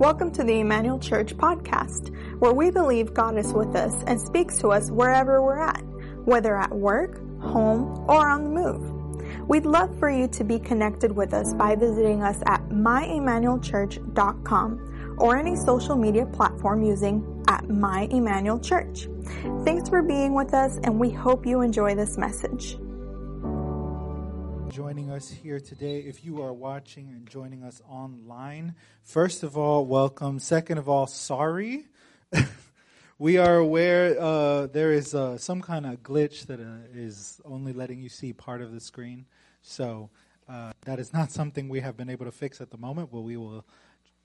[0.00, 4.56] Welcome to the Emmanuel Church podcast, where we believe God is with us and speaks
[4.60, 5.84] to us wherever we're at,
[6.24, 9.46] whether at work, home, or on the move.
[9.46, 15.36] We'd love for you to be connected with us by visiting us at myemmanuelchurch.com or
[15.36, 19.06] any social media platform using at My Emmanuel Church.
[19.66, 22.78] Thanks for being with us, and we hope you enjoy this message
[24.70, 25.98] joining us here today.
[25.98, 30.38] If you are watching and joining us online, first of all, welcome.
[30.38, 31.86] Second of all, sorry.
[33.18, 37.72] we are aware uh, there is uh, some kind of glitch that uh, is only
[37.72, 39.26] letting you see part of the screen.
[39.62, 40.10] So
[40.48, 43.22] uh, that is not something we have been able to fix at the moment, but
[43.22, 43.64] we will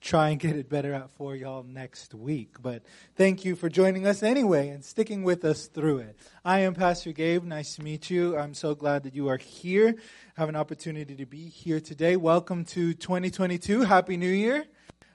[0.05, 2.61] try and get it better out for y'all next week.
[2.61, 2.83] But
[3.15, 6.15] thank you for joining us anyway and sticking with us through it.
[6.45, 7.43] I am Pastor Gabe.
[7.43, 8.37] Nice to meet you.
[8.37, 9.95] I'm so glad that you are here,
[10.37, 12.17] have an opportunity to be here today.
[12.17, 13.81] Welcome to 2022.
[13.81, 14.65] Happy New Year.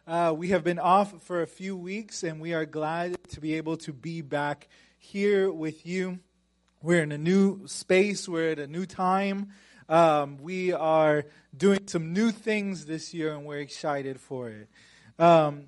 [0.08, 3.54] Uh, we have been off for a few weeks and we are glad to be
[3.54, 4.66] able to be back
[4.98, 6.18] here with you.
[6.82, 8.28] We're in a new space.
[8.28, 9.52] We're at a new time.
[9.90, 11.24] Um, we are
[11.56, 14.68] doing some new things this year, and we're excited for it.
[15.18, 15.64] Um,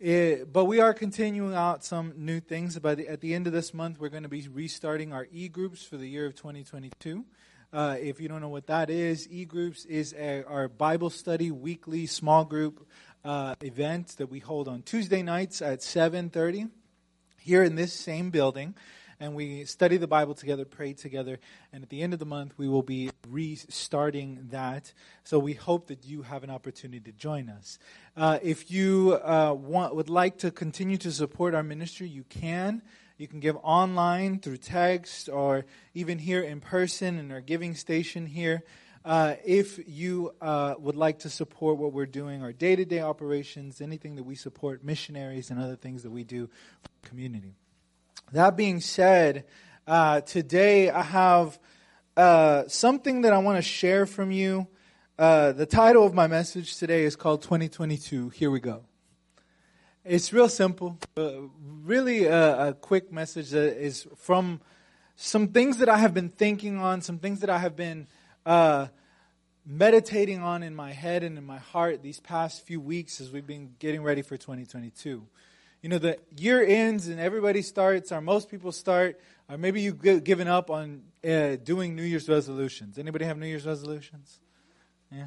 [0.00, 2.74] it but we are continuing out some new things.
[2.74, 5.84] The, at the end of this month, we're going to be restarting our e groups
[5.84, 7.24] for the year of 2022.
[7.72, 11.52] Uh, if you don't know what that is, e groups is a, our Bible study
[11.52, 12.84] weekly small group
[13.24, 16.70] uh, event that we hold on Tuesday nights at 7:30
[17.38, 18.74] here in this same building
[19.20, 21.38] and we study the Bible together, pray together,
[21.72, 24.92] and at the end of the month we will be restarting that.
[25.22, 27.78] So we hope that you have an opportunity to join us.
[28.16, 32.82] Uh, if you uh, want, would like to continue to support our ministry, you can.
[33.18, 38.24] You can give online through text or even here in person in our giving station
[38.24, 38.64] here.
[39.04, 43.00] Uh, if you uh, would like to support what we're doing, our day to day
[43.00, 46.46] operations, anything that we support, missionaries, and other things that we do
[46.82, 47.54] for the community.
[48.32, 49.44] That being said,
[49.88, 51.58] uh, today I have
[52.16, 54.68] uh, something that I want to share from you.
[55.18, 58.28] Uh, the title of my message today is called 2022.
[58.28, 58.84] Here we go.
[60.04, 60.96] It's real simple,
[61.82, 64.60] really a, a, quick message that is from
[65.16, 68.06] some things that I have been thinking on, some things that I have been
[68.46, 68.86] uh,
[69.66, 73.46] meditating on in my head and in my heart these past few weeks as we've
[73.46, 75.26] been getting ready for 2022
[75.82, 79.18] you know, the year ends and everybody starts, or most people start,
[79.48, 82.98] or maybe you've given up on uh, doing New Year's resolutions.
[82.98, 84.40] Anybody have New Year's resolutions?
[85.10, 85.26] Yeah.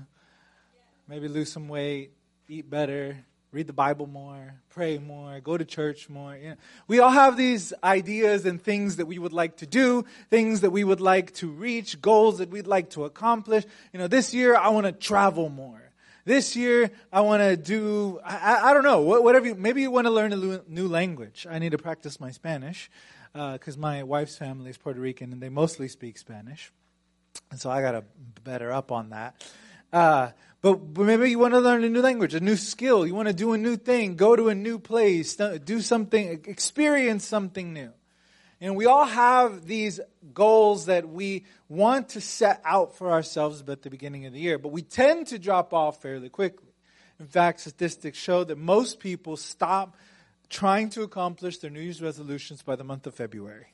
[1.07, 2.11] Maybe lose some weight,
[2.47, 3.17] eat better,
[3.51, 6.35] read the Bible more, pray more, go to church more.
[6.35, 6.55] You know,
[6.87, 10.71] we all have these ideas and things that we would like to do, things that
[10.71, 13.65] we would like to reach, goals that we'd like to accomplish.
[13.91, 15.81] You know, this year I want to travel more.
[16.25, 20.07] This year, I want to do, I, I, don't know, whatever you, maybe you want
[20.07, 21.45] to learn a new language.
[21.49, 22.89] I need to practice my Spanish
[23.33, 26.71] because uh, my wife's family is Puerto Rican and they mostly speak Spanish.
[27.51, 28.03] And so I got to
[28.43, 29.43] better up on that.
[29.91, 30.29] Uh,
[30.61, 33.05] but, but maybe you want to learn a new language, a new skill.
[33.05, 37.25] You want to do a new thing, go to a new place, do something, experience
[37.25, 37.91] something new.
[38.63, 39.99] And we all have these
[40.33, 44.57] goals that we want to set out for ourselves at the beginning of the year,
[44.57, 46.69] but we tend to drop off fairly quickly.
[47.19, 49.97] In fact, statistics show that most people stop
[50.49, 53.67] trying to accomplish their New Year's resolutions by the month of February.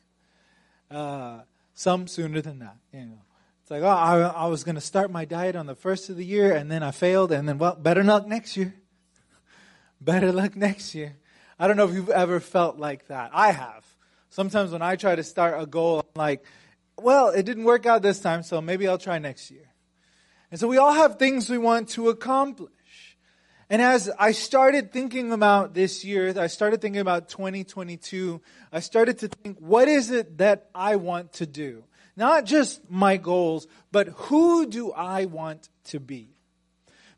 [0.90, 1.42] Uh,
[1.76, 2.78] some sooner than that.
[2.92, 3.22] You know,
[3.62, 6.18] it's like, oh, I, I was going to start my diet on the first of
[6.18, 8.74] the year, and then I failed, and then well, better luck next year.
[10.02, 11.16] better luck next year.
[11.60, 13.30] I don't know if you've ever felt like that.
[13.36, 13.86] I have.
[14.30, 16.44] Sometimes when I try to start a goal, I'm like,
[16.98, 19.70] well, it didn't work out this time, so maybe I'll try next year.
[20.52, 22.72] And so we all have things we want to accomplish.
[23.70, 28.42] And as I started thinking about this year, I started thinking about 2022,
[28.72, 31.84] I started to think, what is it that I want to do?
[32.18, 36.36] Not just my goals, but who do I want to be?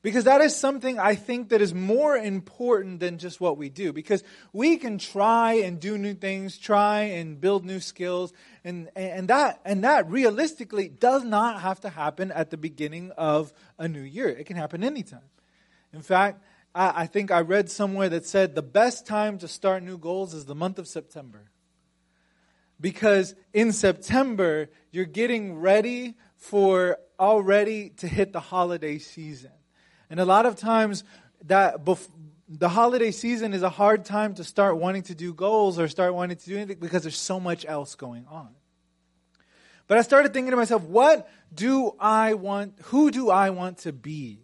[0.03, 3.93] Because that is something I think that is more important than just what we do.
[3.93, 8.33] Because we can try and do new things, try and build new skills,
[8.63, 13.53] and, and, that, and that realistically does not have to happen at the beginning of
[13.77, 14.27] a new year.
[14.27, 15.29] It can happen anytime.
[15.93, 16.43] In fact,
[16.73, 20.33] I, I think I read somewhere that said the best time to start new goals
[20.33, 21.51] is the month of September.
[22.79, 29.51] Because in September, you're getting ready for already to hit the holiday season.
[30.11, 31.05] And a lot of times
[31.45, 32.09] that bef-
[32.49, 36.13] the holiday season is a hard time to start wanting to do goals or start
[36.13, 38.49] wanting to do anything because there's so much else going on.
[39.87, 43.93] But I started thinking to myself, what do I want, who do I want to
[43.93, 44.43] be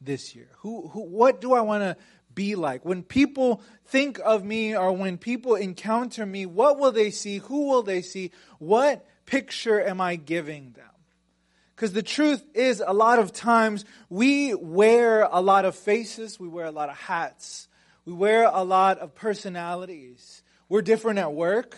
[0.00, 0.48] this year?
[0.60, 1.96] Who, who, what do I want to
[2.34, 2.82] be like?
[2.86, 7.36] When people think of me or when people encounter me, what will they see?
[7.36, 8.30] Who will they see?
[8.58, 10.88] What picture am I giving them?
[11.82, 16.46] Because the truth is, a lot of times we wear a lot of faces, we
[16.46, 17.66] wear a lot of hats,
[18.04, 20.44] we wear a lot of personalities.
[20.68, 21.76] We're different at work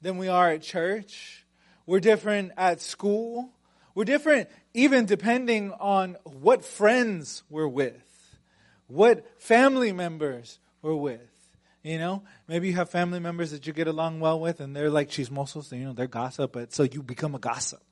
[0.00, 1.44] than we are at church.
[1.86, 3.50] We're different at school.
[3.96, 8.38] We're different even depending on what friends we're with,
[8.86, 11.18] what family members we're with.
[11.82, 14.88] You know, maybe you have family members that you get along well with, and they're
[14.88, 17.82] like chismosos, you know, they're gossip, but so you become a gossip.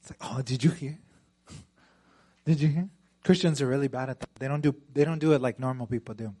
[0.00, 0.98] It's like, oh, did you hear?
[2.44, 2.88] Did you hear?
[3.24, 4.28] Christians are really bad at that.
[4.38, 6.34] They don't do they don't do it like normal people do.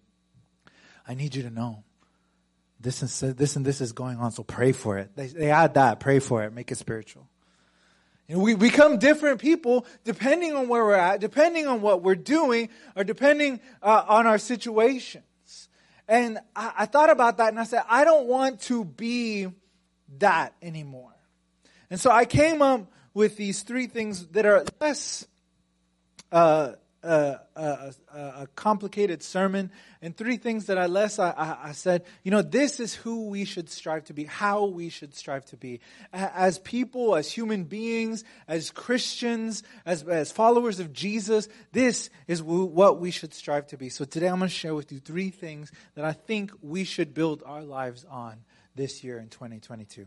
[1.06, 1.84] I need you to know
[2.80, 5.14] this and this and this is going on, so pray for it.
[5.14, 7.28] They, they add that, pray for it, make it spiritual.
[8.28, 12.70] And we become different people depending on where we're at, depending on what we're doing,
[12.96, 15.68] or depending uh, on our situations.
[16.08, 19.48] And I, I thought about that and I said, I don't want to be
[20.18, 21.12] that anymore.
[21.90, 25.26] And so I came up with these three things that are less
[26.32, 26.72] uh,
[27.02, 29.70] uh, uh, a complicated sermon
[30.02, 33.28] and three things that I less I, I, I, said, you know, this is who
[33.28, 35.80] we should strive to be, how we should strive to be.
[36.12, 43.00] As people, as human beings, as Christians, as, as followers of Jesus, this is what
[43.00, 43.88] we should strive to be.
[43.88, 47.14] So today I'm going to share with you three things that I think we should
[47.14, 50.06] build our lives on this year in 2022.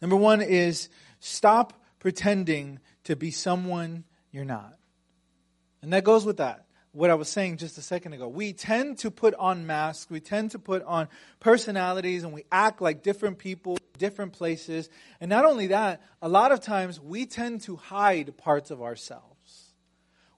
[0.00, 0.88] Number one is
[1.26, 4.76] stop pretending to be someone you're not.
[5.82, 6.66] And that goes with that.
[6.92, 8.26] What I was saying just a second ago.
[8.26, 11.08] We tend to put on masks, we tend to put on
[11.40, 14.88] personalities, and we act like different people, different places.
[15.20, 19.74] And not only that, a lot of times we tend to hide parts of ourselves.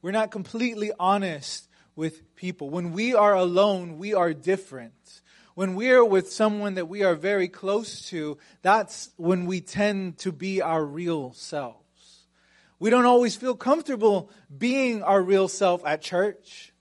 [0.03, 2.71] We're not completely honest with people.
[2.71, 5.21] When we are alone, we are different
[5.59, 10.31] when we're with someone that we are very close to, that's when we tend to
[10.31, 12.27] be our real selves.
[12.79, 16.73] We don't always feel comfortable being our real self at church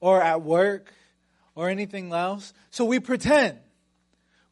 [0.00, 0.92] or at work
[1.54, 2.52] or anything else.
[2.70, 3.58] So we pretend.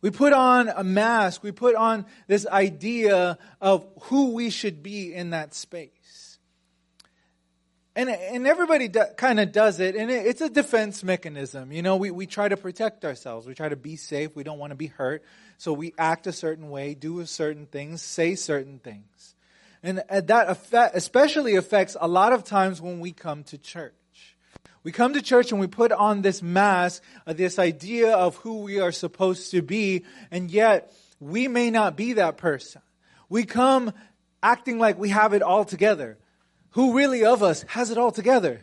[0.02, 1.42] We put on a mask.
[1.42, 5.90] We put on this idea of who we should be in that space.
[7.96, 11.70] And, and everybody do, kind of does it, and it, it's a defense mechanism.
[11.70, 13.46] You know, we, we try to protect ourselves.
[13.46, 14.34] We try to be safe.
[14.34, 15.22] We don't want to be hurt.
[15.58, 19.36] So we act a certain way, do certain things, say certain things.
[19.84, 23.92] And that effect, especially affects a lot of times when we come to church.
[24.82, 28.62] We come to church and we put on this mask, uh, this idea of who
[28.62, 32.82] we are supposed to be, and yet we may not be that person.
[33.28, 33.92] We come
[34.42, 36.18] acting like we have it all together
[36.74, 38.60] who really of us has it all together?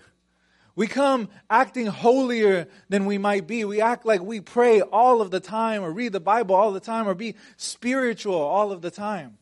[0.75, 3.63] We come acting holier than we might be.
[3.63, 6.81] We act like we pray all of the time or read the Bible all the
[6.81, 9.37] time or be spiritual all of the time.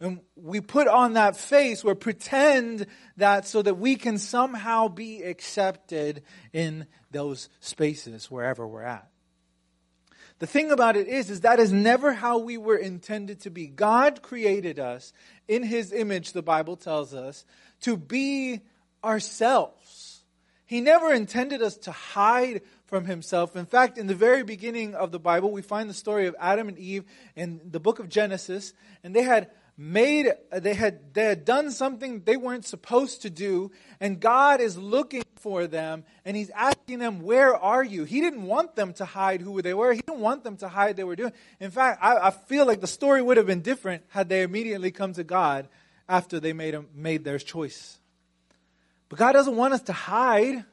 [0.00, 2.86] And we put on that face, we pretend
[3.18, 6.22] that so that we can somehow be accepted
[6.52, 9.08] in those spaces wherever we're at.
[10.38, 13.68] The thing about it is, is that is never how we were intended to be.
[13.68, 15.14] God created us
[15.48, 17.46] in His image, the Bible tells us,
[17.82, 18.60] to be
[19.04, 20.22] ourselves.
[20.66, 23.56] He never intended us to hide from himself.
[23.56, 26.68] In fact, in the very beginning of the Bible, we find the story of Adam
[26.68, 28.72] and Eve in the book of Genesis,
[29.04, 33.70] and they had made they had they had done something they weren't supposed to do
[34.00, 38.42] and god is looking for them and he's asking them where are you he didn't
[38.42, 41.14] want them to hide who they were he didn't want them to hide they were
[41.14, 44.42] doing in fact i, I feel like the story would have been different had they
[44.42, 45.68] immediately come to god
[46.08, 47.98] after they made, made their choice.
[49.08, 50.64] But God doesn't want us to hide.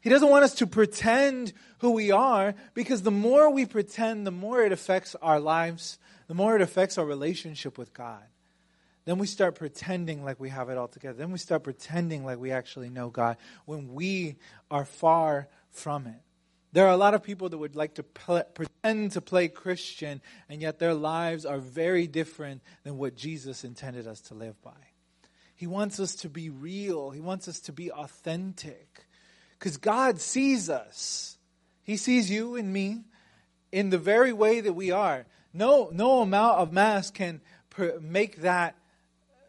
[0.00, 4.30] He doesn't want us to pretend who we are because the more we pretend, the
[4.30, 8.22] more it affects our lives, the more it affects our relationship with God.
[9.04, 11.18] Then we start pretending like we have it all together.
[11.18, 14.36] Then we start pretending like we actually know God when we
[14.70, 16.20] are far from it.
[16.72, 20.22] There are a lot of people that would like to pl- pretend to play Christian,
[20.48, 24.70] and yet their lives are very different than what Jesus intended us to live by.
[25.54, 29.06] He wants us to be real, He wants us to be authentic.
[29.58, 31.36] Because God sees us,
[31.84, 33.02] He sees you and me
[33.70, 35.26] in the very way that we are.
[35.52, 38.76] No, no amount of mass can per- make that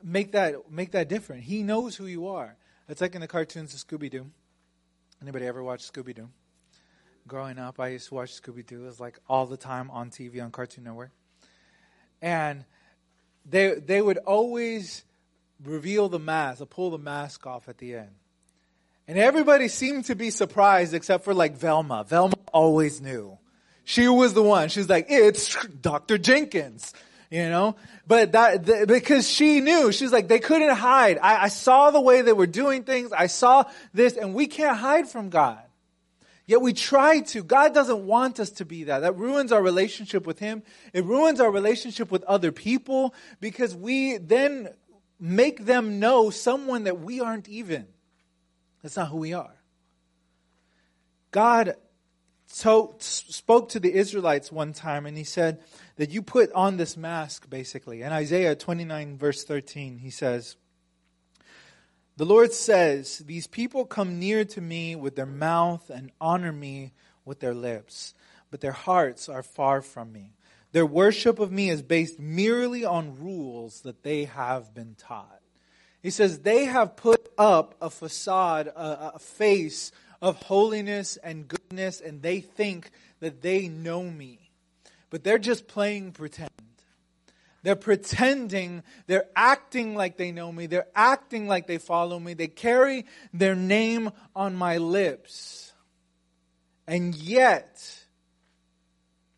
[0.04, 1.44] make that make that different.
[1.44, 2.58] He knows who you are.
[2.90, 4.30] It's like in the cartoons of Scooby Doo.
[5.22, 6.30] Anybody ever watch Scooby Doo?
[7.28, 8.84] Growing up, I used to watch Scooby Doo.
[8.84, 11.12] It was like all the time on TV on Cartoon Network,
[12.22, 12.66] and
[13.50, 15.04] they they would always
[15.64, 18.12] reveal the mask, or pull the mask off at the end.
[19.08, 22.06] And everybody seemed to be surprised except for like Velma.
[22.08, 23.38] Velma always knew.
[23.84, 24.70] She was the one.
[24.70, 26.18] She's like, it's Dr.
[26.18, 26.94] Jenkins,
[27.30, 27.76] you know?
[28.08, 31.20] But that, the, because she knew, she's like, they couldn't hide.
[31.22, 33.12] I, I saw the way they were doing things.
[33.12, 35.60] I saw this and we can't hide from God.
[36.46, 37.44] Yet we try to.
[37.44, 39.00] God doesn't want us to be that.
[39.00, 40.64] That ruins our relationship with Him.
[40.92, 44.70] It ruins our relationship with other people because we then
[45.20, 47.88] make them know someone that we aren't even.
[48.82, 49.56] That's not who we are.
[51.32, 51.76] God
[52.46, 55.60] spoke to the Israelites one time and he said
[55.96, 58.02] that you put on this mask, basically.
[58.04, 60.58] In Isaiah 29, verse 13, he says,
[62.16, 66.94] The Lord says, These people come near to me with their mouth and honor me
[67.26, 68.14] with their lips,
[68.52, 70.34] but their hearts are far from me.
[70.74, 75.42] Their worship of me is based merely on rules that they have been taught.
[76.04, 79.92] He says, They have put up a facade, a, a face
[80.22, 82.92] of holiness and goodness, and they think
[83.22, 84.52] that they know me.
[85.10, 86.50] But they're just playing pretend.
[87.64, 92.48] They're pretending, they're acting like they know me, they're acting like they follow me, they
[92.48, 95.72] carry their name on my lips.
[96.86, 98.06] And yet,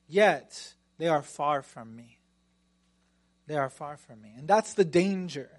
[0.07, 2.17] yet, they are far from me.
[3.45, 4.33] They are far from me.
[4.35, 5.49] And that's the danger.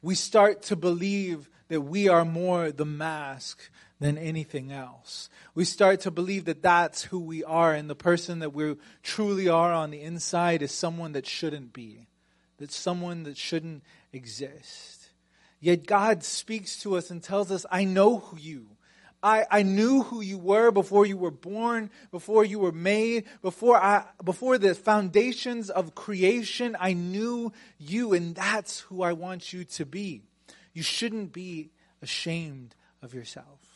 [0.00, 3.60] We start to believe that we are more the mask
[4.00, 5.28] than anything else.
[5.54, 9.48] We start to believe that that's who we are, and the person that we truly
[9.48, 12.08] are on the inside is someone that shouldn't be,
[12.58, 15.10] that's someone that shouldn't exist.
[15.60, 18.66] Yet God speaks to us and tells us, I know who you.
[19.22, 23.76] I, I knew who you were before you were born, before you were made, before
[23.76, 29.64] I, before the foundations of creation, I knew you, and that's who I want you
[29.64, 30.22] to be.
[30.72, 33.69] You shouldn't be ashamed of yourself.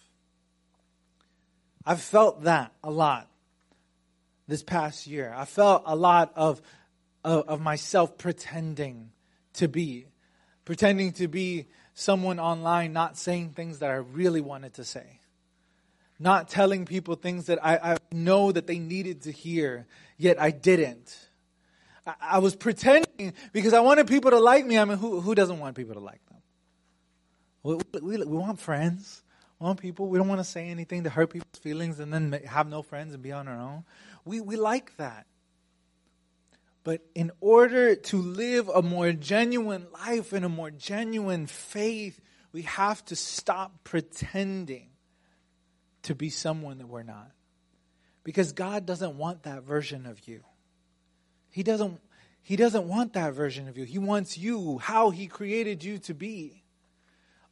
[1.86, 3.28] I've felt that a lot
[4.48, 5.32] this past year.
[5.36, 6.60] I felt a lot of,
[7.22, 9.10] of, of myself pretending
[9.54, 10.06] to be,
[10.64, 15.20] pretending to be someone online, not saying things that I really wanted to say,
[16.18, 19.86] not telling people things that I, I know that they needed to hear,
[20.16, 21.16] yet I didn't.
[22.06, 24.78] I, I, was pretending because I wanted people to like me.
[24.78, 26.38] I mean, who, who doesn't want people to like them?
[27.62, 29.22] We, we, we want friends
[29.58, 30.08] want people.
[30.08, 33.14] We don't want to say anything to hurt people's feelings and then have no friends
[33.14, 33.84] and be on our own.
[34.24, 35.26] We, we like that.
[36.82, 42.20] But in order to live a more genuine life and a more genuine faith,
[42.52, 44.88] we have to stop pretending
[46.02, 47.30] to be someone that we're not.
[48.22, 50.42] Because God doesn't want that version of you.
[51.50, 52.00] He doesn't,
[52.42, 53.84] he doesn't want that version of you.
[53.84, 56.63] He wants you, how He created you to be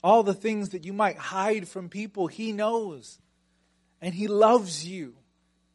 [0.03, 3.19] all the things that you might hide from people, He knows.
[4.01, 5.15] And He loves you.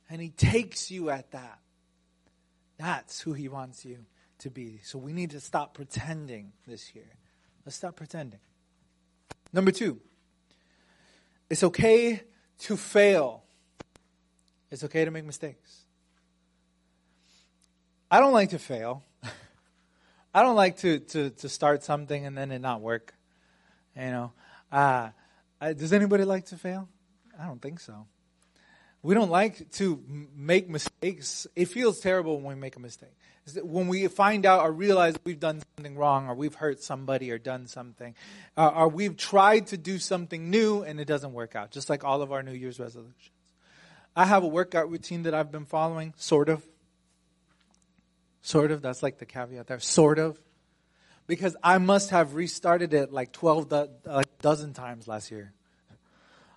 [0.10, 1.60] And He takes you at that.
[2.78, 4.06] That's who He wants you
[4.40, 4.80] to be.
[4.84, 7.10] So we need to stop pretending this year.
[7.66, 8.40] Let's stop pretending.
[9.52, 10.00] Number two,
[11.50, 12.22] it's okay
[12.60, 13.44] to fail.
[14.70, 15.82] It's okay to make mistakes.
[18.12, 19.04] I don't like to fail.
[20.34, 23.14] I don't like to, to, to start something and then it not work.
[23.98, 24.32] You know,
[24.72, 25.10] uh,
[25.60, 26.88] uh, does anybody like to fail?
[27.40, 28.06] I don't think so.
[29.02, 30.04] We don't like to
[30.36, 31.48] make mistakes.
[31.56, 33.16] It feels terrible when we make a mistake.
[33.64, 37.38] When we find out or realize we've done something wrong, or we've hurt somebody, or
[37.38, 38.16] done something,
[38.58, 42.04] uh, or we've tried to do something new and it doesn't work out, just like
[42.04, 43.32] all of our New Year's resolutions.
[44.16, 46.64] I have a workout routine that I've been following, sort of.
[48.42, 49.80] Sort of, that's like the caveat there.
[49.80, 50.40] Sort of
[51.28, 55.54] because I must have restarted it like 12 do- like dozen times last year.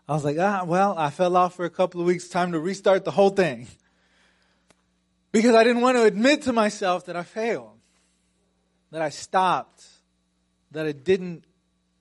[0.09, 2.29] I was like, ah, well, I fell off for a couple of weeks.
[2.29, 3.69] Time to restart the whole thing.
[5.33, 7.79] Because I didn't want to admit to myself that I failed,
[8.91, 9.85] that I stopped,
[10.73, 11.45] that I didn't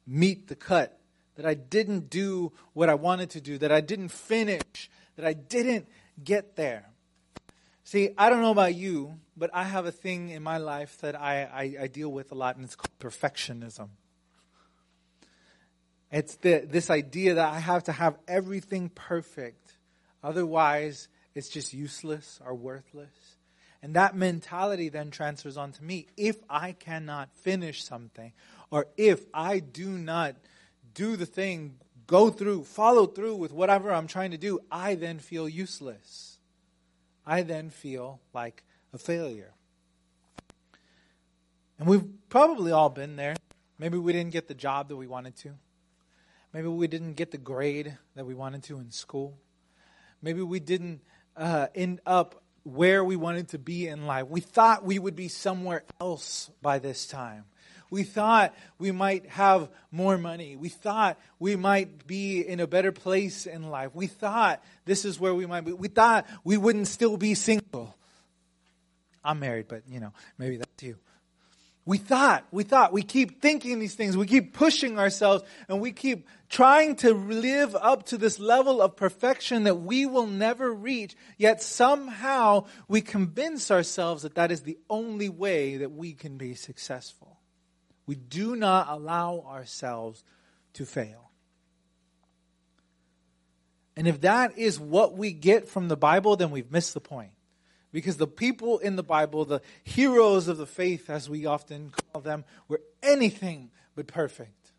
[0.08, 1.00] meet the cut,
[1.36, 5.34] that I didn't do what I wanted to do, that I didn't finish, that I
[5.34, 5.88] didn't
[6.24, 6.90] get there.
[7.90, 11.20] See, I don't know about you, but I have a thing in my life that
[11.20, 13.90] I, I, I deal with a lot, and it's called perfectionism.
[16.12, 19.74] It's the, this idea that I have to have everything perfect.
[20.24, 23.10] Otherwise, it's just useless or worthless.
[23.82, 26.06] And that mentality then transfers onto me.
[26.16, 28.34] If I cannot finish something,
[28.70, 30.36] or if I do not
[30.94, 35.18] do the thing, go through, follow through with whatever I'm trying to do, I then
[35.18, 36.39] feel useless.
[37.30, 39.54] I then feel like a failure.
[41.78, 43.36] And we've probably all been there.
[43.78, 45.52] Maybe we didn't get the job that we wanted to.
[46.54, 49.38] Maybe we didn't get the grade that we wanted to in school.
[50.24, 51.02] Maybe we didn't
[51.38, 54.28] uh, end up where we wanted to be in life.
[54.28, 57.46] We thought we would be somewhere else by this time.
[57.90, 60.56] We thought we might have more money.
[60.56, 63.92] We thought we might be in a better place in life.
[63.94, 65.74] We thought this is where we might be.
[65.74, 67.96] We thought we wouldn't still be single.
[69.24, 70.98] I'm married, but you know, maybe that's you.
[71.86, 75.92] We thought, we thought, we keep thinking these things, we keep pushing ourselves, and we
[75.92, 81.16] keep trying to live up to this level of perfection that we will never reach,
[81.40, 86.54] yet somehow we convince ourselves that that is the only way that we can be
[86.54, 87.39] successful.
[88.10, 90.24] We do not allow ourselves
[90.74, 91.30] to fail.
[93.96, 97.34] And if that is what we get from the Bible, then we've missed the point.
[97.92, 102.24] Because the people in the Bible, the heroes of the faith, as we often call
[102.24, 104.72] them, were anything but perfect.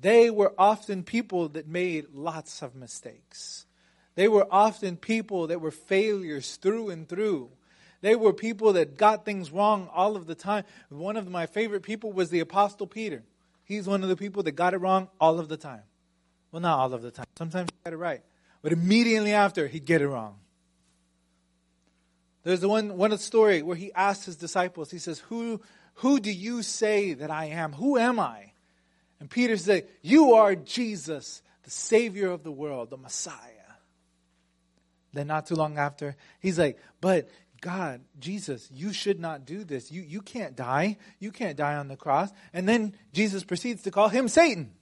[0.00, 3.66] They were often people that made lots of mistakes.
[4.14, 7.50] They were often people that were failures through and through.
[8.00, 10.64] They were people that got things wrong all of the time.
[10.88, 13.24] One of my favorite people was the Apostle Peter.
[13.64, 15.82] He's one of the people that got it wrong all of the time.
[16.52, 17.26] Well, not all of the time.
[17.36, 18.22] Sometimes he got it right.
[18.62, 20.36] But immediately after, he'd get it wrong.
[22.44, 25.60] There's the one, one story where he asked his disciples, he says, who,
[25.94, 27.72] who do you say that I am?
[27.74, 28.52] Who am I?
[29.20, 33.34] And Peter said, You are Jesus, the Savior of the world, the Messiah.
[35.12, 37.28] Then, not too long after, he's like, But
[37.60, 39.90] God, Jesus, you should not do this.
[39.90, 40.96] You, you can't die.
[41.18, 42.30] You can't die on the cross.
[42.52, 44.72] And then Jesus proceeds to call him Satan.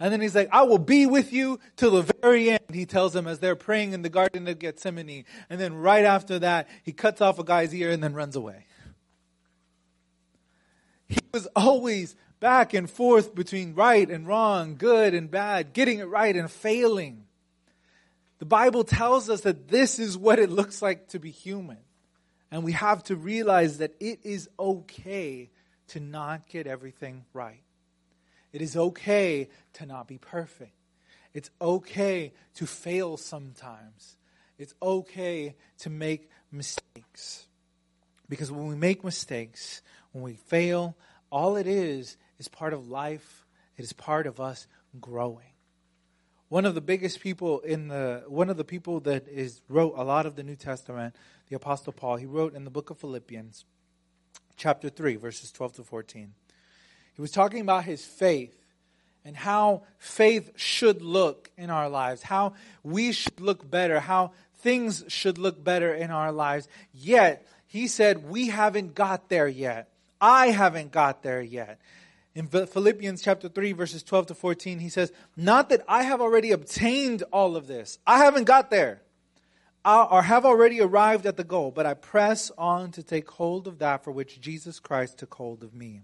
[0.00, 3.12] And then he's like, I will be with you till the very end, he tells
[3.12, 5.24] them as they're praying in the Garden of Gethsemane.
[5.50, 8.66] And then right after that, he cuts off a guy's ear and then runs away.
[11.08, 16.04] He was always back and forth between right and wrong, good and bad, getting it
[16.04, 17.24] right and failing.
[18.38, 21.78] The Bible tells us that this is what it looks like to be human.
[22.50, 25.50] And we have to realize that it is okay
[25.88, 27.62] to not get everything right.
[28.52, 30.72] It is okay to not be perfect.
[31.34, 34.16] It's okay to fail sometimes.
[34.58, 37.46] It's okay to make mistakes.
[38.28, 39.82] Because when we make mistakes,
[40.12, 40.96] when we fail,
[41.30, 43.46] all it is is part of life.
[43.76, 44.66] It is part of us
[45.00, 45.52] growing.
[46.48, 50.02] One of the biggest people in the one of the people that is wrote a
[50.02, 51.14] lot of the New Testament,
[51.48, 53.66] the Apostle Paul, he wrote in the book of Philippians,
[54.56, 56.32] chapter 3, verses 12 to 14.
[57.14, 58.54] He was talking about his faith
[59.26, 65.04] and how faith should look in our lives, how we should look better, how things
[65.08, 66.66] should look better in our lives.
[66.94, 69.90] Yet, he said, we haven't got there yet.
[70.18, 71.78] I haven't got there yet.
[72.34, 76.52] In Philippians chapter 3 verses 12 to 14, he says, not that I have already
[76.52, 77.98] obtained all of this.
[78.06, 79.02] I haven't got there
[79.84, 83.78] or have already arrived at the goal, but I press on to take hold of
[83.78, 86.02] that for which Jesus Christ took hold of me.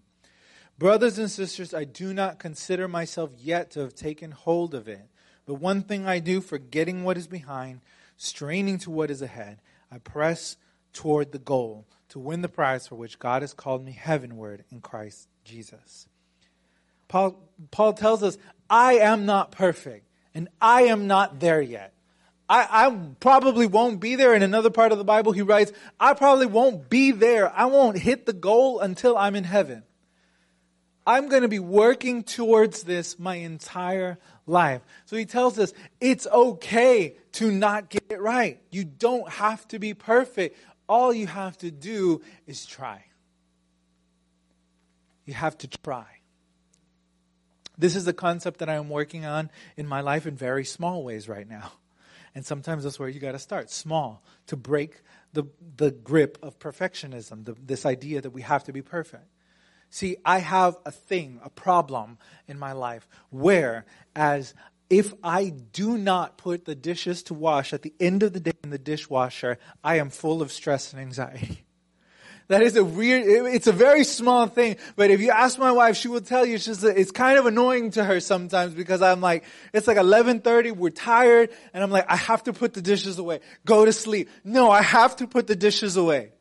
[0.79, 5.07] Brothers and sisters, I do not consider myself yet to have taken hold of it.
[5.47, 7.83] But one thing I do, forgetting what is behind,
[8.17, 9.61] straining to what is ahead,
[9.93, 10.57] I press
[10.93, 14.81] toward the goal to win the prize for which God has called me heavenward in
[14.81, 16.09] Christ Jesus.
[17.09, 17.39] Paul,
[17.71, 18.39] Paul tells us,
[18.69, 21.93] I am not perfect, and I am not there yet.
[22.49, 24.35] I, I, probably won't be there.
[24.35, 27.51] In another part of the Bible, he writes, I probably won't be there.
[27.51, 29.83] I won't hit the goal until I'm in heaven.
[31.07, 34.83] I'm going to be working towards this my entire life.
[35.05, 38.61] So he tells us it's okay to not get it right.
[38.71, 40.59] You don't have to be perfect.
[40.89, 43.05] All you have to do is try.
[45.25, 46.07] You have to try.
[47.77, 51.03] This is the concept that I am working on in my life in very small
[51.03, 51.73] ways right now.
[52.35, 55.45] And sometimes that's where you got to start small to break the,
[55.77, 59.27] the grip of perfectionism, the, this idea that we have to be perfect.
[59.91, 64.55] See, I have a thing, a problem in my life where, as
[64.91, 68.53] if I do not put the dishes to wash at the end of the day
[68.65, 71.65] in the dishwasher, I am full of stress and anxiety.
[72.49, 75.97] That is a weird, it's a very small thing, but if you ask my wife,
[75.97, 79.45] she will tell you, she's, it's kind of annoying to her sometimes because I'm like,
[79.73, 83.41] it's like 11.30, we're tired, and I'm like, I have to put the dishes away.
[83.65, 84.29] Go to sleep.
[84.45, 86.33] No, I have to put the dishes away.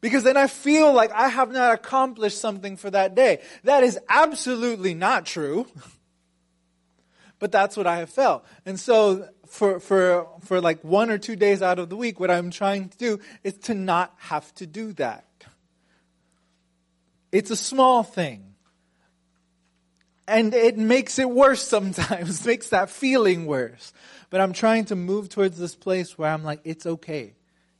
[0.00, 3.40] Because then I feel like I have not accomplished something for that day.
[3.64, 5.66] That is absolutely not true.
[7.38, 8.44] but that's what I have felt.
[8.64, 12.30] And so for, for, for like one or two days out of the week, what
[12.30, 15.24] I'm trying to do is to not have to do that.
[17.32, 18.54] It's a small thing.
[20.28, 23.92] and it makes it worse sometimes, makes that feeling worse.
[24.30, 27.34] But I'm trying to move towards this place where I'm like, it's okay.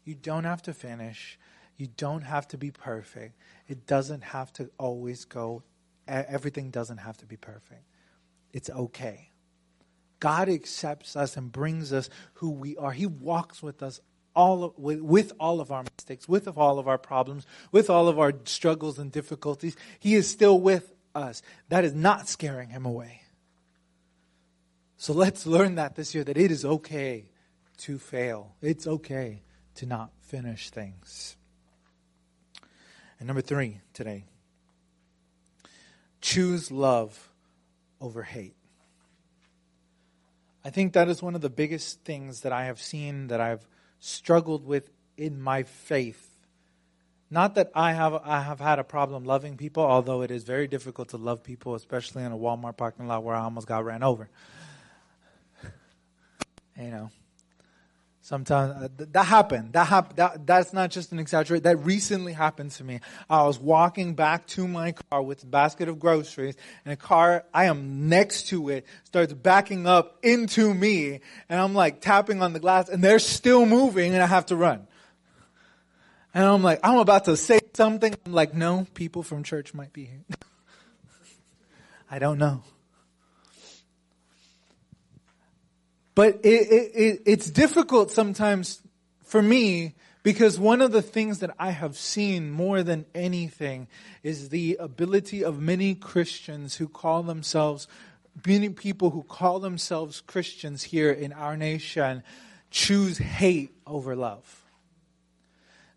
[0.04, 1.38] You don't have to finish.
[1.76, 3.36] You don't have to be perfect.
[3.68, 5.62] It doesn't have to always go,
[6.06, 7.82] everything doesn't have to be perfect.
[8.52, 9.30] It's okay.
[10.20, 12.92] God accepts us and brings us who we are.
[12.92, 14.00] He walks with us
[14.34, 18.08] all of, with, with, all of our mistakes, with all of our problems, with all
[18.08, 19.76] of our struggles and difficulties.
[19.98, 21.42] He is still with us.
[21.68, 23.22] That is not scaring him away.
[24.98, 27.30] So let's learn that this year that it is okay
[27.78, 28.54] to fail.
[28.62, 29.42] It's okay
[29.76, 31.36] to not finish things.
[33.18, 34.24] And number three today
[36.20, 37.30] choose love
[38.00, 38.55] over hate.
[40.66, 43.64] I think that is one of the biggest things that I have seen that I've
[44.00, 46.40] struggled with in my faith.
[47.30, 50.66] Not that I have I have had a problem loving people, although it is very
[50.66, 54.02] difficult to love people, especially in a Walmart parking lot where I almost got ran
[54.02, 54.28] over.
[56.76, 57.10] You know,
[58.26, 59.74] Sometimes uh, th- that happened.
[59.74, 60.16] That happened.
[60.16, 61.62] That, that's not just an exaggeration.
[61.62, 62.98] That recently happened to me.
[63.30, 67.44] I was walking back to my car with a basket of groceries, and a car
[67.54, 72.52] I am next to it starts backing up into me, and I'm like tapping on
[72.52, 74.88] the glass, and they're still moving, and I have to run.
[76.34, 78.12] And I'm like, I'm about to say something.
[78.26, 80.24] I'm like, no, people from church might be here.
[82.10, 82.64] I don't know.
[86.16, 88.80] But it, it, it, it's difficult sometimes
[89.22, 93.86] for me because one of the things that I have seen more than anything
[94.22, 97.86] is the ability of many Christians who call themselves,
[98.46, 102.22] many people who call themselves Christians here in our nation,
[102.70, 104.64] choose hate over love.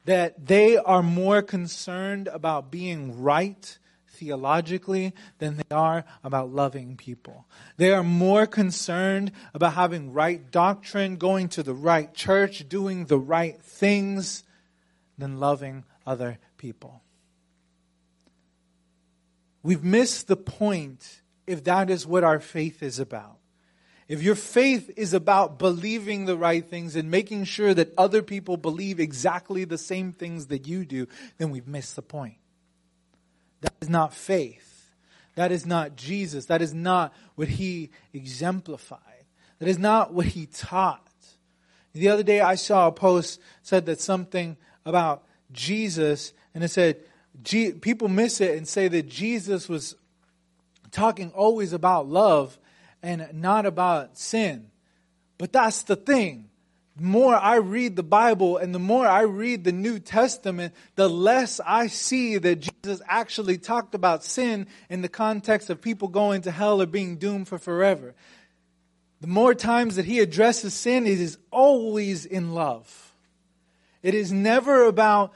[0.04, 3.79] That they are more concerned about being right
[4.20, 7.48] theologically than they are about loving people.
[7.78, 13.18] They are more concerned about having right doctrine, going to the right church, doing the
[13.18, 14.44] right things
[15.18, 17.02] than loving other people.
[19.64, 23.38] We've missed the point if that is what our faith is about.
[24.08, 28.58] If your faith is about believing the right things and making sure that other people
[28.58, 32.38] believe exactly the same things that you do, then we've missed the point.
[33.62, 34.92] That is not faith.
[35.36, 36.46] That is not Jesus.
[36.46, 39.00] That is not what he exemplified.
[39.60, 41.06] That is not what he taught.
[41.94, 46.98] The other day I saw a post said that something about Jesus, and it said,
[47.82, 49.96] people miss it and say that Jesus was
[50.92, 52.58] talking always about love
[53.02, 54.72] and not about sin.
[55.38, 56.49] But that's the thing
[57.02, 61.60] more I read the Bible and the more I read the New Testament, the less
[61.66, 66.52] I see that Jesus actually talked about sin in the context of people going to
[66.52, 68.16] hell or being doomed for forever.
[69.22, 73.14] The more times that he addresses sin, it is always in love.
[74.02, 75.34] It is never about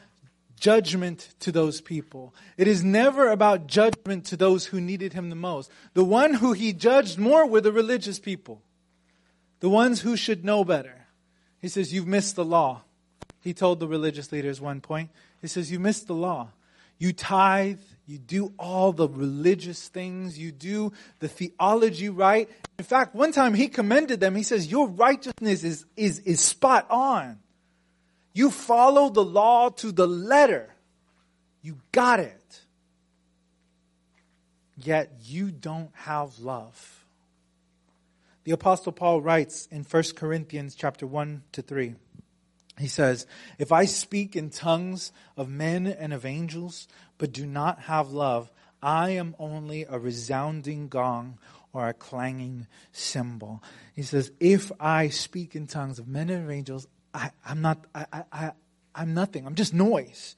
[0.58, 2.34] judgment to those people.
[2.56, 5.70] It is never about judgment to those who needed him the most.
[5.94, 8.62] The one who he judged more were the religious people,
[9.60, 11.03] the ones who should know better.
[11.64, 12.82] He says, You've missed the law.
[13.40, 15.10] He told the religious leaders one point.
[15.42, 16.50] He says, You missed the law.
[16.98, 22.50] You tithe, you do all the religious things, you do the theology right.
[22.78, 24.36] In fact, one time he commended them.
[24.36, 27.40] He says, Your righteousness is, is, is spot on.
[28.34, 30.70] You follow the law to the letter.
[31.62, 32.60] You got it.
[34.76, 37.03] Yet you don't have love.
[38.44, 41.96] The apostle Paul writes in 1 Corinthians chapter 1 to 3.
[42.80, 43.26] He says,
[43.58, 48.52] If I speak in tongues of men and of angels, but do not have love,
[48.82, 51.38] I am only a resounding gong
[51.72, 53.64] or a clanging cymbal.
[53.96, 57.86] He says, If I speak in tongues of men and of angels, I, am not,
[57.94, 58.52] I, I,
[58.94, 59.46] I'm nothing.
[59.46, 60.36] I'm just noise.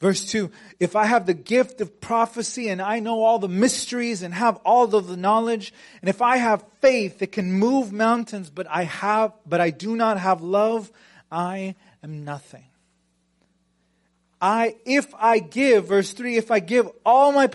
[0.00, 4.22] Verse 2 If I have the gift of prophecy and I know all the mysteries
[4.22, 8.50] and have all of the knowledge, and if I have faith that can move mountains,
[8.50, 10.90] but I have but I do not have love,
[11.30, 12.64] I am nothing.
[14.40, 17.48] I if I give, verse 3, if I give all my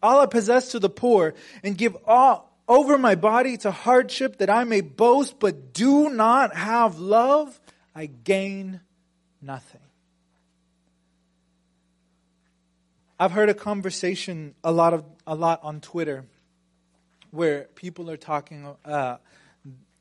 [0.00, 1.34] all I possess to the poor
[1.64, 6.54] and give all over my body to hardship that I may boast, but do not
[6.54, 7.58] have love,
[7.92, 8.80] I gain
[9.42, 9.80] nothing.
[13.20, 16.24] I've heard a conversation a lot of a lot on Twitter
[17.32, 18.64] where people are talking.
[18.84, 19.16] Uh,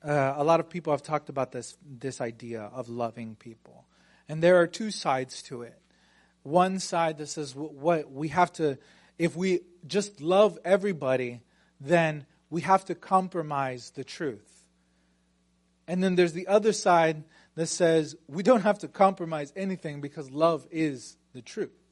[0.04, 3.86] uh, a lot of people have talked about this this idea of loving people,
[4.30, 5.80] and there are two sides to it.
[6.44, 8.78] One side that says what we have to,
[9.18, 11.42] if we just love everybody,
[11.82, 14.68] then we have to compromise the truth.
[15.88, 17.24] And then there's the other side
[17.56, 21.87] that says we don't have to compromise anything because love is the truth.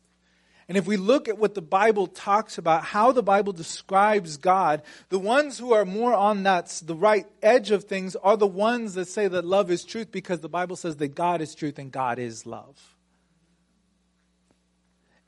[0.68, 4.82] And if we look at what the Bible talks about, how the Bible describes God,
[5.10, 8.96] the ones who are more on that the right edge of things are the ones
[8.96, 11.92] that say that love is truth because the Bible says that God is truth and
[11.92, 12.96] God is love.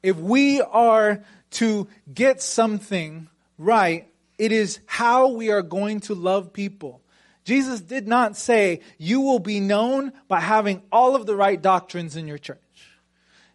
[0.01, 3.27] If we are to get something
[3.59, 4.07] right,
[4.39, 7.01] it is how we are going to love people.
[7.43, 12.15] Jesus did not say, you will be known by having all of the right doctrines
[12.15, 12.59] in your church.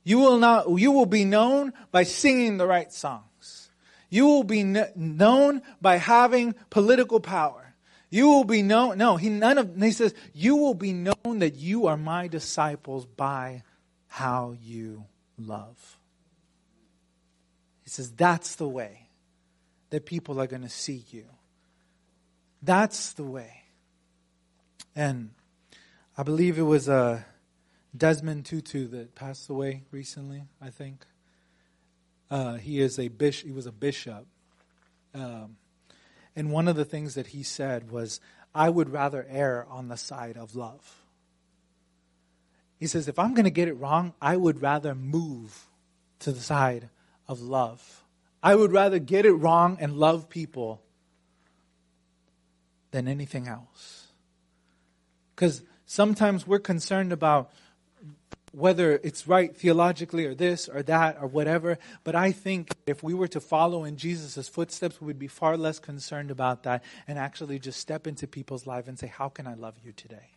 [0.04, 3.70] You will not, you will be known by singing the right songs.
[4.10, 7.74] You will be known by having political power.
[8.10, 11.54] You will be known, no, he, none of, he says, you will be known that
[11.54, 13.62] you are my disciples by
[14.06, 15.04] how you
[15.38, 15.96] love.
[17.84, 19.08] He says, that's the way
[19.88, 21.24] that people are going to see you.
[22.62, 23.62] That's the way.
[24.94, 25.30] And
[26.16, 27.22] I believe it was uh,
[27.96, 31.04] Desmond Tutu that passed away recently, I think.
[32.30, 33.46] Uh, he is a bishop.
[33.46, 34.26] He was a bishop,
[35.14, 35.56] um,
[36.34, 38.20] and one of the things that he said was,
[38.54, 41.04] "I would rather err on the side of love."
[42.78, 45.68] He says, "If I'm going to get it wrong, I would rather move
[46.20, 46.88] to the side
[47.28, 48.04] of love.
[48.42, 50.82] I would rather get it wrong and love people
[52.90, 54.08] than anything else.
[55.34, 57.50] Because sometimes we're concerned about
[58.52, 61.78] whether it's right theologically or this or that or whatever.
[62.04, 65.56] But I think if we were to follow in Jesus' footsteps, we would be far
[65.56, 69.46] less concerned about that and actually just step into people's life and say, How can
[69.46, 70.30] I love you today?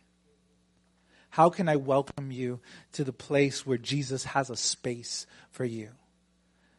[1.30, 2.60] How can I welcome you
[2.92, 5.90] to the place where Jesus has a space for you?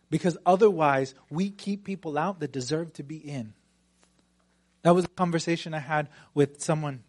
[0.09, 3.53] Because otherwise, we keep people out that deserve to be in.
[4.83, 7.03] That was a conversation I had with someone,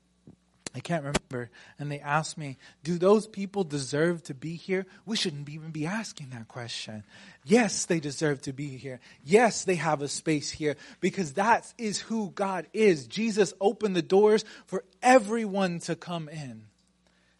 [0.78, 4.86] I can't remember, and they asked me, Do those people deserve to be here?
[5.04, 7.02] We shouldn't even be asking that question.
[7.44, 9.00] Yes, they deserve to be here.
[9.24, 13.08] Yes, they have a space here because that is who God is.
[13.08, 16.66] Jesus opened the doors for everyone to come in.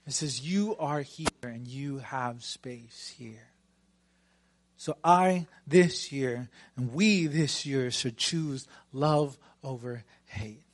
[0.05, 3.53] It says, You are here and you have space here.
[4.77, 10.65] So I this year and we this year should choose love over hate.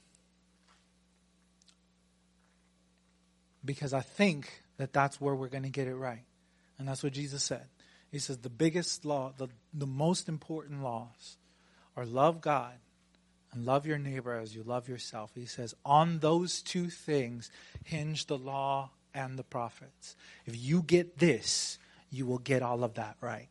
[3.65, 6.25] Because I think that that's where we're going to get it right.
[6.79, 7.67] And that's what Jesus said.
[8.11, 11.37] He says the biggest law, the, the most important laws
[11.97, 12.75] are love God
[13.53, 15.33] and love your neighbor as you love yourself.
[15.35, 17.51] He says, on those two things
[17.85, 20.17] hinge the law and the prophets.
[20.47, 21.79] If you get this,
[22.11, 23.49] you will get all of that right.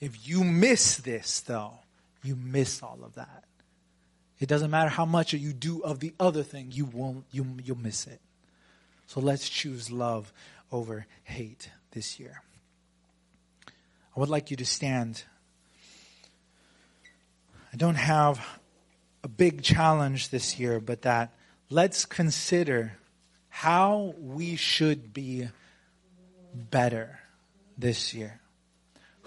[0.00, 1.78] If you miss this, though,
[2.22, 3.44] you miss all of that.
[4.38, 7.78] It doesn't matter how much you do of the other thing, you won't, you, you'll
[7.78, 8.20] miss it.
[9.06, 10.32] So let's choose love
[10.70, 12.42] over hate this year.
[14.16, 15.24] I would like you to stand.
[17.72, 18.44] I don't have
[19.22, 21.34] a big challenge this year, but that
[21.68, 22.96] let's consider
[23.48, 25.48] how we should be
[26.54, 27.20] better
[27.78, 28.40] this year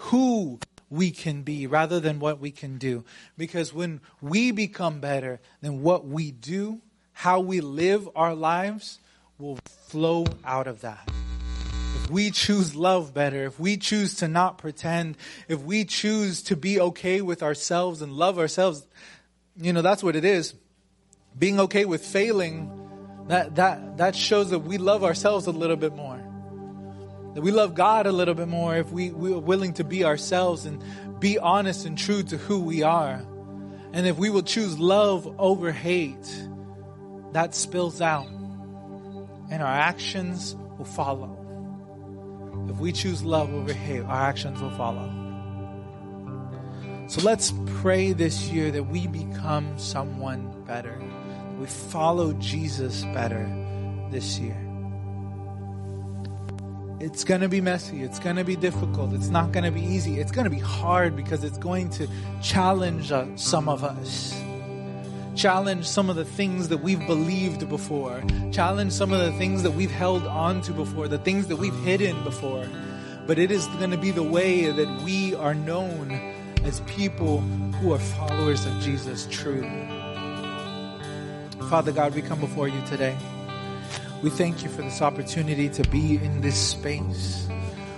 [0.00, 3.04] who we can be rather than what we can do.
[3.36, 6.80] Because when we become better, than what we do,
[7.12, 8.98] how we live our lives,
[9.40, 11.08] will flow out of that.
[11.96, 15.16] If we choose love better, if we choose to not pretend,
[15.48, 18.86] if we choose to be okay with ourselves and love ourselves,
[19.56, 20.54] you know, that's what it is.
[21.38, 22.70] Being okay with failing,
[23.28, 26.20] that, that, that shows that we love ourselves a little bit more.
[27.34, 30.04] That we love God a little bit more if we, we are willing to be
[30.04, 30.82] ourselves and
[31.20, 33.22] be honest and true to who we are.
[33.92, 36.46] And if we will choose love over hate,
[37.32, 38.39] that spills out.
[39.50, 41.36] And our actions will follow.
[42.68, 45.10] If we choose love over hate, our actions will follow.
[47.08, 51.02] So let's pray this year that we become someone better.
[51.58, 53.50] We follow Jesus better
[54.10, 54.56] this year.
[57.00, 58.02] It's going to be messy.
[58.02, 59.12] It's going to be difficult.
[59.14, 60.20] It's not going to be easy.
[60.20, 62.06] It's going to be hard because it's going to
[62.40, 64.40] challenge some of us.
[65.40, 68.22] Challenge some of the things that we've believed before.
[68.52, 71.74] Challenge some of the things that we've held on to before, the things that we've
[71.82, 72.68] hidden before.
[73.26, 76.10] But it is going to be the way that we are known
[76.62, 79.88] as people who are followers of Jesus truly.
[81.70, 83.16] Father God, we come before you today.
[84.22, 87.48] We thank you for this opportunity to be in this space.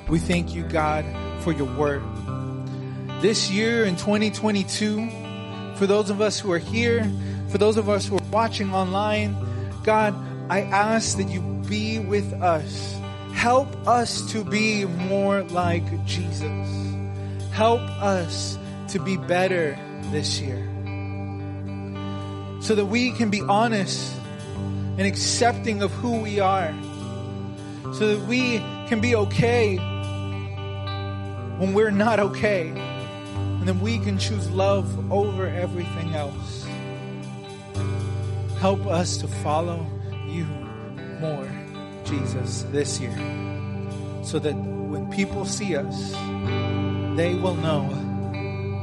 [0.09, 1.05] We thank you, God,
[1.41, 2.05] for your word.
[3.21, 5.11] This year in 2022,
[5.77, 7.11] For those of us who are here,
[7.53, 9.37] for those of us who are watching online,
[9.85, 10.15] God,
[10.49, 12.99] I ask that you be with us.
[13.35, 16.97] Help us to be more like Jesus.
[17.51, 19.79] Help us to be better
[20.13, 20.67] this year.
[22.63, 24.17] So that we can be honest
[24.97, 26.73] and accepting of who we are.
[27.93, 29.77] So that we can be okay
[31.59, 32.69] when we're not okay.
[32.69, 36.67] And then we can choose love over everything else.
[38.63, 39.85] Help us to follow
[40.29, 40.45] you
[41.19, 41.51] more,
[42.05, 43.11] Jesus, this year.
[44.23, 46.13] So that when people see us,
[47.17, 47.83] they will know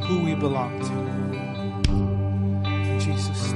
[0.03, 0.91] who we belong to.
[2.99, 3.53] Jesus'.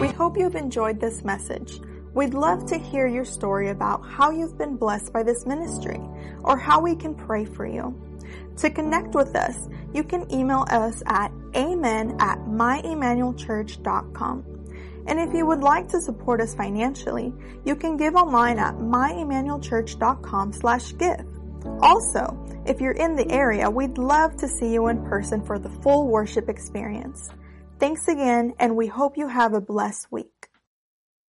[0.00, 1.78] We hope you've enjoyed this message.
[2.14, 6.00] We'd love to hear your story about how you've been blessed by this ministry
[6.42, 7.94] or how we can pray for you.
[8.56, 14.49] To connect with us, you can email us at amen at myemmanuelchurch.com.
[15.06, 17.32] And if you would like to support us financially,
[17.64, 21.26] you can give online at myemmanuelchurch.com slash give.
[21.82, 25.68] Also, if you're in the area, we'd love to see you in person for the
[25.68, 27.28] full worship experience.
[27.78, 30.39] Thanks again, and we hope you have a blessed week.